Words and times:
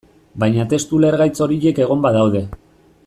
Baina 0.43 0.63
testu 0.71 0.97
ulergaitz 0.99 1.35
horiek 1.47 1.83
egon 1.85 2.03
badaude. 2.07 2.43